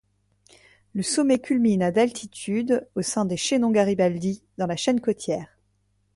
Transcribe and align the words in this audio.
Le 0.95 1.03
sommet 1.03 1.37
culmine 1.37 1.83
à 1.83 1.91
d'altitude, 1.91 2.89
au 2.95 3.03
sein 3.03 3.23
des 3.23 3.37
chaînons 3.37 3.69
Garibaldi, 3.69 4.41
dans 4.57 4.65
la 4.65 4.75
chaîne 4.75 4.99
Côtière. 4.99 5.55